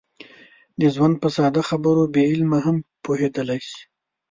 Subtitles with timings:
[0.79, 3.81] د ژوند په ساده خبرو بې علمه هم پوهېدلی شي.